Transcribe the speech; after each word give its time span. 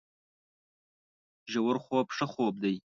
ژورخوب 1.51 2.07
ښه 2.15 2.25
خوب 2.33 2.53
دی 2.63 2.75